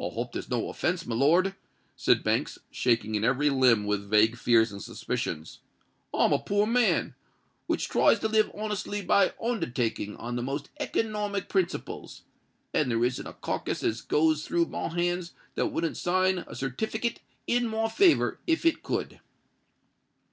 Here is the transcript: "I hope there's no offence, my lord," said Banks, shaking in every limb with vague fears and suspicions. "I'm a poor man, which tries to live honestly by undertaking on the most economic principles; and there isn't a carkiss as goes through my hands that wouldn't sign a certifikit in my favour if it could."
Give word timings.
"I 0.00 0.08
hope 0.12 0.32
there's 0.32 0.50
no 0.50 0.68
offence, 0.68 1.06
my 1.06 1.14
lord," 1.14 1.54
said 1.94 2.24
Banks, 2.24 2.58
shaking 2.72 3.14
in 3.14 3.22
every 3.22 3.50
limb 3.50 3.84
with 3.86 4.10
vague 4.10 4.36
fears 4.36 4.72
and 4.72 4.82
suspicions. 4.82 5.60
"I'm 6.12 6.32
a 6.32 6.40
poor 6.40 6.66
man, 6.66 7.14
which 7.68 7.88
tries 7.88 8.18
to 8.18 8.28
live 8.28 8.50
honestly 8.52 9.00
by 9.00 9.32
undertaking 9.40 10.16
on 10.16 10.34
the 10.34 10.42
most 10.42 10.70
economic 10.80 11.48
principles; 11.48 12.22
and 12.74 12.90
there 12.90 13.04
isn't 13.04 13.28
a 13.28 13.32
carkiss 13.32 13.84
as 13.84 14.00
goes 14.00 14.44
through 14.44 14.66
my 14.66 14.88
hands 14.88 15.34
that 15.54 15.68
wouldn't 15.68 15.96
sign 15.96 16.38
a 16.48 16.56
certifikit 16.56 17.18
in 17.46 17.68
my 17.68 17.88
favour 17.88 18.40
if 18.48 18.66
it 18.66 18.82
could." 18.82 19.20